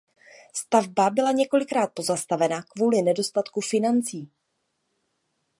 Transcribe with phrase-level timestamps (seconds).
[0.53, 4.31] Stavba byla několikrát pozastavena kvůli nedostatku financí.